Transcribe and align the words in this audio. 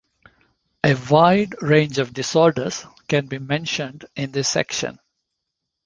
A 0.83 0.95
wide 1.11 1.61
range 1.61 1.99
of 1.99 2.11
disorders 2.11 2.87
can 3.07 3.27
be 3.27 3.37
mentioned 3.37 4.05
in 4.15 4.31
this 4.31 4.49
section. 4.49 4.97